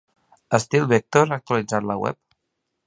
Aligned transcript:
Sctytl-Vector 0.63 1.31
ha 1.31 1.39
actualitzat 1.41 1.89
la 1.91 2.01
web? 2.07 2.21